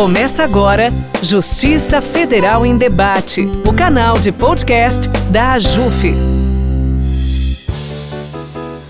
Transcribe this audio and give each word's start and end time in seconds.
Começa 0.00 0.42
agora 0.42 0.88
Justiça 1.22 2.00
Federal 2.00 2.64
em 2.64 2.74
Debate, 2.74 3.46
o 3.68 3.72
canal 3.74 4.16
de 4.16 4.32
podcast 4.32 5.06
da 5.30 5.52
AJUF. 5.52 6.14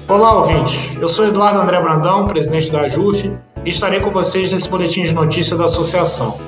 Olá, 0.07 0.35
ouvintes. 0.35 0.97
Eu 1.01 1.09
sou 1.09 1.27
Eduardo 1.27 1.59
André 1.59 1.81
Brandão, 1.81 2.27
presidente 2.27 2.71
da 2.71 2.83
AJUF, 2.83 3.29
e 3.65 3.69
estarei 3.69 3.99
com 3.99 4.13
vocês 4.13 4.53
nesse 4.53 4.71
boletim 4.71 5.03
de 5.03 5.13
notícia 5.13 5.57
da 5.57 5.65
associação. 5.65 6.39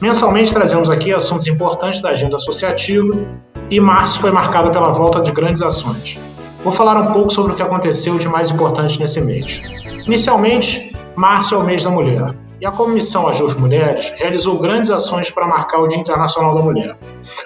Mensalmente 0.00 0.54
trazemos 0.54 0.88
aqui 0.90 1.12
assuntos 1.12 1.48
importantes 1.48 2.00
da 2.00 2.10
agenda 2.10 2.36
associativa 2.36 3.18
e 3.68 3.80
março 3.80 4.20
foi 4.20 4.30
marcado 4.30 4.70
pela 4.70 4.92
volta 4.92 5.22
de 5.22 5.32
grandes 5.32 5.60
ações. 5.60 6.20
Vou 6.62 6.72
falar 6.72 6.96
um 6.98 7.12
pouco 7.12 7.30
sobre 7.30 7.52
o 7.52 7.56
que 7.56 7.62
aconteceu 7.62 8.16
de 8.16 8.28
mais 8.28 8.48
importante 8.48 8.96
nesse 9.00 9.20
mês. 9.20 10.06
Inicialmente, 10.06 10.94
março 11.16 11.56
é 11.56 11.58
o 11.58 11.64
mês 11.64 11.82
da 11.82 11.90
mulher 11.90 12.43
e 12.64 12.66
a 12.66 12.72
Comissão 12.72 13.28
Ajus 13.28 13.54
Mulheres 13.54 14.14
realizou 14.16 14.58
grandes 14.58 14.90
ações 14.90 15.30
para 15.30 15.46
marcar 15.46 15.80
o 15.80 15.86
Dia 15.86 16.00
Internacional 16.00 16.54
da 16.54 16.62
Mulher. 16.62 16.96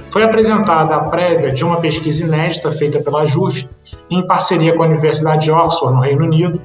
Foi 0.08 0.22
apresentada 0.22 0.94
a 0.94 1.00
prévia 1.00 1.50
de 1.50 1.64
uma 1.64 1.80
pesquisa 1.80 2.24
inédita 2.24 2.70
feita 2.70 3.02
pela 3.02 3.22
AJUF, 3.22 3.68
em 4.08 4.24
parceria 4.24 4.76
com 4.76 4.84
a 4.84 4.86
Universidade 4.86 5.46
de 5.46 5.50
Oxford, 5.50 5.96
no 5.96 6.02
Reino 6.02 6.24
Unido, 6.24 6.62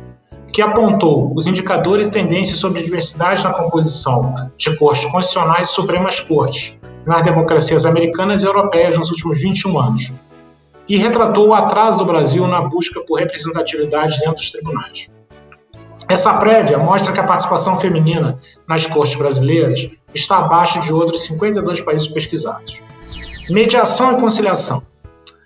que 0.51 0.61
apontou 0.61 1.33
os 1.35 1.47
indicadores 1.47 2.09
e 2.09 2.11
tendências 2.11 2.59
sobre 2.59 2.83
diversidade 2.83 3.43
na 3.43 3.53
composição 3.53 4.31
de 4.55 4.77
cortes 4.77 5.05
constitucionais 5.05 5.69
e 5.69 5.73
supremas 5.73 6.19
cortes 6.19 6.79
nas 7.07 7.23
democracias 7.23 7.87
americanas 7.87 8.43
e 8.43 8.45
europeias 8.45 8.99
nos 8.99 9.09
últimos 9.09 9.41
21 9.41 9.79
anos, 9.79 10.13
e 10.87 10.95
retratou 10.95 11.47
o 11.47 11.53
atraso 11.55 11.97
do 11.97 12.05
Brasil 12.05 12.45
na 12.45 12.61
busca 12.61 13.01
por 13.07 13.17
representatividade 13.17 14.19
dentro 14.19 14.35
dos 14.35 14.51
tribunais. 14.51 15.09
Essa 16.09 16.33
prévia 16.39 16.77
mostra 16.77 17.13
que 17.13 17.19
a 17.19 17.23
participação 17.23 17.79
feminina 17.79 18.37
nas 18.67 18.85
cortes 18.87 19.15
brasileiras 19.15 19.89
está 20.13 20.37
abaixo 20.39 20.81
de 20.81 20.93
outros 20.93 21.23
52 21.25 21.81
países 21.81 22.07
pesquisados. 22.07 22.81
Mediação 23.49 24.17
e 24.17 24.21
conciliação. 24.21 24.83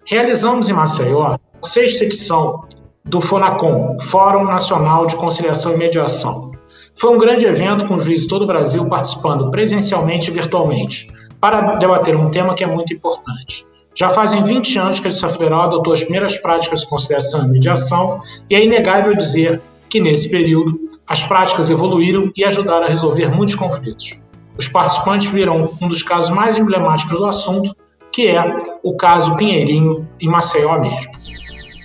Realizamos 0.06 0.70
em 0.70 0.74
Maceió 0.74 1.34
a 1.34 1.40
sexta 1.62 2.06
edição 2.06 2.66
do 3.06 3.22
FONACOM, 3.22 3.98
Fórum 4.00 4.46
Nacional 4.46 5.06
de 5.06 5.16
Conciliação 5.16 5.74
e 5.74 5.78
Mediação. 5.78 6.52
Foi 6.96 7.14
um 7.14 7.18
grande 7.18 7.46
evento 7.46 7.86
com 7.88 7.98
juízes 7.98 8.24
de 8.24 8.30
todo 8.30 8.44
o 8.44 8.48
Brasil 8.48 8.88
participando 8.90 9.52
presencialmente 9.52 10.32
e 10.32 10.34
virtualmente, 10.34 11.08
para 11.40 11.76
debater 11.76 12.16
um 12.16 12.32
tema 12.32 12.56
que 12.56 12.64
é 12.64 12.68
muito 12.68 12.94
importante. 12.94 13.66
Já 13.94 14.10
fazem 14.10 14.44
20 14.44 14.78
anos 14.80 15.00
que 15.00 15.08
a 15.08 15.10
Justiça 15.10 15.30
Federal 15.38 15.64
adotou 15.64 15.94
as 15.94 16.04
primeiras 16.04 16.38
práticas 16.38 16.82
de 16.82 16.88
conciliação 16.88 17.46
e 17.46 17.48
mediação, 17.50 18.22
e 18.50 18.56
é 18.56 18.64
inegável 18.64 19.16
dizer 19.16 19.62
que, 19.90 20.00
nesse 20.00 20.30
período, 20.30 20.80
as 21.08 21.24
práticas 21.24 21.70
evoluíram 21.70 22.32
e 22.36 22.44
ajudaram 22.44 22.86
a 22.86 22.90
resolver 22.90 23.30
muitos 23.30 23.56
conflitos. 23.56 24.20
Os 24.58 24.68
participantes 24.68 25.30
viram 25.30 25.72
um 25.82 25.88
dos 25.88 26.04
casos 26.04 26.30
mais 26.30 26.58
emblemáticos 26.58 27.18
do 27.18 27.26
assunto, 27.26 27.76
que 28.12 28.28
é 28.28 28.58
o 28.84 28.96
caso 28.96 29.36
Pinheirinho, 29.38 30.08
em 30.20 30.28
Maceió 30.28 30.80
mesmo. 30.80 31.12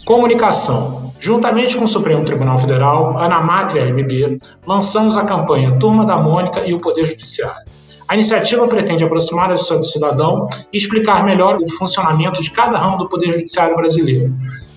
Comunicação. 0.05 1.13
Juntamente 1.21 1.77
com 1.77 1.85
o 1.85 1.89
Supremo 1.89 2.25
Tribunal 2.25 2.59
Federal, 2.59 3.17
a 3.17 3.29
e 3.77 3.93
MB, 3.93 4.37
lançamos 4.67 5.17
a 5.17 5.25
campanha 5.25 5.79
Turma 5.79 6.05
da 6.05 6.17
Mônica 6.17 6.67
e 6.67 6.75
o 6.75 6.81
Poder 6.81 7.07
Judiciário. 7.07 7.71
A 8.09 8.15
iniciativa 8.15 8.67
pretende 8.67 9.05
aproximar 9.05 9.51
a 9.51 9.55
do 9.55 9.85
cidadão 9.85 10.47
e 10.73 10.77
explicar 10.77 11.25
melhor 11.25 11.59
o 11.59 11.71
funcionamento 11.79 12.43
de 12.43 12.51
cada 12.51 12.77
ramo 12.77 12.99
do 12.99 13.09
Poder 13.09 13.31
Judiciário 13.31 13.77
brasileiro, 13.77 14.35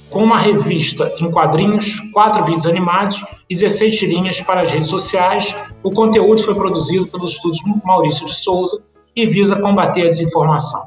com 0.10 0.24
uma 0.24 0.38
revista 0.38 1.12
em 1.20 1.30
quadrinhos, 1.30 2.00
quatro 2.14 2.44
vídeos 2.44 2.66
animados 2.68 3.24
e 3.50 3.56
16 3.56 3.98
tirinhas 3.98 4.42
para 4.42 4.62
as 4.62 4.72
redes 4.72 4.90
sociais. 4.90 5.56
O 5.84 5.92
conteúdo 5.92 6.42
foi 6.42 6.56
produzido 6.56 7.08
pelos 7.08 7.32
estudos 7.32 7.60
Maurício 7.84 8.26
de 8.26 8.36
Souza 8.36 8.84
e 9.16 9.26
visa 9.26 9.62
combater 9.62 10.04
a 10.04 10.10
desinformação. 10.10 10.82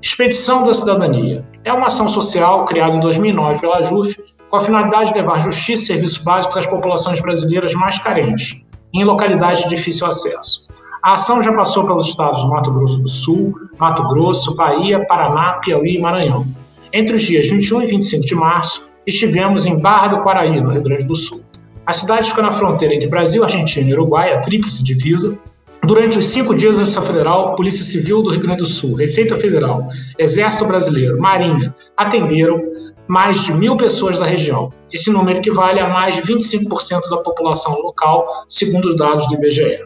Expedição 0.00 0.64
da 0.64 0.74
Cidadania 0.74 1.44
é 1.64 1.72
uma 1.72 1.86
ação 1.86 2.08
social 2.08 2.64
criada 2.64 2.96
em 2.96 3.00
2009 3.00 3.60
pela 3.60 3.80
JUF 3.82 4.16
com 4.48 4.56
a 4.56 4.60
finalidade 4.60 5.12
de 5.12 5.18
levar 5.18 5.40
justiça 5.40 5.84
e 5.84 5.86
serviços 5.86 6.18
básicos 6.18 6.58
às 6.58 6.66
populações 6.66 7.20
brasileiras 7.20 7.72
mais 7.72 7.98
carentes, 7.98 8.62
em 8.92 9.02
localidades 9.02 9.62
de 9.62 9.70
difícil 9.70 10.06
acesso. 10.06 10.68
A 11.02 11.14
ação 11.14 11.42
já 11.42 11.52
passou 11.54 11.86
pelos 11.86 12.06
estados 12.06 12.42
do 12.42 12.50
Mato 12.50 12.70
Grosso 12.70 13.00
do 13.00 13.08
Sul, 13.08 13.54
Mato 13.78 14.06
Grosso, 14.08 14.54
Bahia, 14.54 15.04
Paraná, 15.06 15.54
Piauí 15.54 15.96
e 15.96 16.00
Maranhão. 16.00 16.46
Entre 16.94 17.16
os 17.16 17.22
dias 17.22 17.48
21 17.48 17.82
e 17.82 17.86
25 17.86 18.26
de 18.26 18.34
março, 18.34 18.90
estivemos 19.06 19.64
em 19.64 19.78
Barra 19.78 20.08
do 20.08 20.22
Quaraí, 20.22 20.60
no 20.60 20.70
Rio 20.70 20.82
Grande 20.82 21.06
do 21.06 21.16
Sul. 21.16 21.40
A 21.86 21.92
cidade 21.92 22.28
fica 22.28 22.42
na 22.42 22.52
fronteira 22.52 22.94
entre 22.94 23.08
Brasil, 23.08 23.42
Argentina 23.42 23.88
e 23.88 23.92
Uruguai, 23.94 24.34
a 24.34 24.40
tríplice 24.40 24.84
divisa. 24.84 25.36
Durante 25.84 26.18
os 26.18 26.26
cinco 26.26 26.54
dias, 26.54 26.76
a 26.76 26.84
Justiça 26.84 27.02
Federal, 27.02 27.54
Polícia 27.56 27.84
Civil 27.84 28.22
do 28.22 28.30
Rio 28.30 28.40
Grande 28.40 28.58
do 28.58 28.66
Sul, 28.66 28.94
Receita 28.94 29.36
Federal, 29.36 29.88
Exército 30.18 30.66
Brasileiro, 30.66 31.18
Marinha 31.18 31.74
atenderam 31.96 32.62
mais 33.08 33.42
de 33.42 33.54
mil 33.54 33.76
pessoas 33.76 34.18
da 34.18 34.26
região. 34.26 34.70
Esse 34.92 35.10
número 35.10 35.38
equivale 35.38 35.80
a 35.80 35.88
mais 35.88 36.16
de 36.16 36.22
25% 36.22 37.08
da 37.10 37.16
população 37.16 37.72
local, 37.80 38.26
segundo 38.46 38.86
os 38.86 38.96
dados 38.96 39.26
do 39.28 39.34
IBGE. 39.34 39.78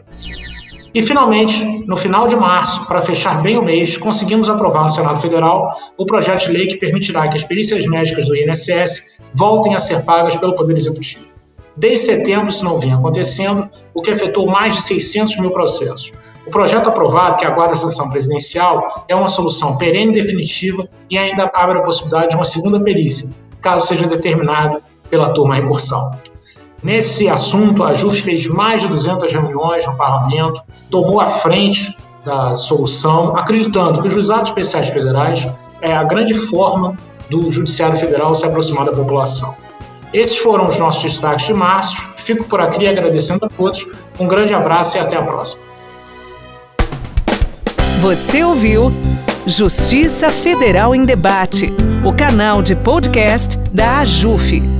E, 0.97 1.01
finalmente, 1.03 1.63
no 1.85 1.95
final 1.95 2.25
de 2.25 2.35
março, 2.35 2.87
para 2.87 3.03
fechar 3.03 3.43
bem 3.43 3.55
o 3.55 3.61
mês, 3.61 3.95
conseguimos 3.95 4.49
aprovar 4.49 4.83
no 4.83 4.89
Senado 4.89 5.19
Federal 5.19 5.67
o 5.95 6.03
projeto 6.07 6.47
de 6.47 6.51
lei 6.51 6.65
que 6.65 6.75
permitirá 6.75 7.27
que 7.27 7.37
as 7.37 7.43
perícias 7.43 7.85
médicas 7.85 8.25
do 8.25 8.35
INSS 8.35 9.23
voltem 9.31 9.75
a 9.75 9.79
ser 9.79 10.03
pagas 10.05 10.35
pelo 10.37 10.55
Poder 10.55 10.75
Executivo. 10.75 11.27
Desde 11.75 12.05
setembro 12.07 12.49
isso 12.49 12.65
não 12.65 12.79
vinha 12.79 12.95
acontecendo, 12.95 13.69
o 13.93 14.01
que 14.01 14.09
afetou 14.09 14.47
mais 14.47 14.73
de 14.73 14.81
600 14.81 15.37
mil 15.37 15.51
processos. 15.51 16.13
O 16.47 16.49
projeto 16.49 16.89
aprovado, 16.89 17.37
que 17.37 17.45
aguarda 17.45 17.75
a 17.75 17.77
sanção 17.77 18.09
presidencial, 18.09 19.05
é 19.07 19.15
uma 19.15 19.27
solução 19.27 19.77
perene 19.77 20.17
e 20.17 20.23
definitiva 20.23 20.89
e 21.11 21.15
ainda 21.15 21.51
abre 21.53 21.77
a 21.77 21.83
possibilidade 21.83 22.29
de 22.29 22.35
uma 22.37 22.45
segunda 22.45 22.79
perícia, 22.79 23.29
caso 23.61 23.85
seja 23.85 24.07
determinado 24.07 24.81
pela 25.11 25.31
turma 25.31 25.53
recursão. 25.53 26.01
Nesse 26.83 27.27
assunto, 27.27 27.83
a 27.83 27.93
JUF 27.93 28.21
fez 28.21 28.47
mais 28.47 28.81
de 28.81 28.87
200 28.87 29.31
reuniões 29.31 29.85
no 29.87 29.95
parlamento, 29.97 30.61
tomou 30.91 31.19
a 31.19 31.25
frente 31.25 31.97
da 32.23 32.55
solução, 32.55 33.35
acreditando 33.37 34.01
que 34.01 34.07
os 34.07 34.13
juizados 34.13 34.49
especiais 34.49 34.89
federais 34.89 35.47
é 35.81 35.95
a 35.95 36.03
grande 36.03 36.33
forma 36.33 36.95
do 37.29 37.49
Judiciário 37.49 37.97
Federal 37.97 38.35
se 38.35 38.45
aproximar 38.45 38.85
da 38.85 38.91
população. 38.91 39.55
Esses 40.13 40.37
foram 40.37 40.67
os 40.67 40.77
nossos 40.77 41.03
destaques 41.03 41.47
de 41.47 41.53
março. 41.53 42.09
Fico 42.17 42.45
por 42.45 42.61
aqui 42.61 42.87
agradecendo 42.87 43.45
a 43.45 43.49
todos. 43.49 43.85
Um 44.19 44.27
grande 44.27 44.53
abraço 44.53 44.97
e 44.97 44.99
até 44.99 45.17
a 45.17 45.21
próxima. 45.21 45.61
Você 47.99 48.43
ouviu 48.43 48.91
Justiça 49.45 50.29
Federal 50.29 50.93
em 50.93 51.03
Debate, 51.03 51.73
o 52.05 52.13
canal 52.13 52.61
de 52.61 52.75
podcast 52.75 53.57
da 53.73 53.99
AJUF. 53.99 54.76